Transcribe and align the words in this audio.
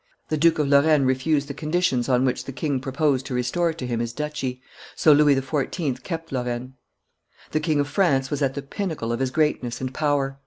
The 0.29 0.37
Duke 0.37 0.57
of 0.57 0.67
Lorraine 0.67 1.03
refused 1.05 1.47
the 1.47 1.53
conditions 1.53 2.09
on 2.09 2.25
which 2.25 2.45
the 2.45 2.51
king 2.51 2.79
proposed 2.79 3.23
to 3.27 3.35
restore 3.35 3.71
to 3.71 3.85
him 3.85 3.99
his 3.99 4.13
duchy; 4.13 4.59
so 4.95 5.13
Louis 5.13 5.35
XIV. 5.35 6.01
kept 6.01 6.31
Lorraine. 6.31 6.73
The 7.51 7.59
King 7.59 7.79
of 7.79 7.87
France 7.87 8.31
was 8.31 8.41
at 8.41 8.55
the 8.55 8.63
pinnacle 8.63 9.11
of 9.11 9.19
his 9.19 9.29
greatness 9.29 9.79
and 9.79 9.93
power. 9.93 10.39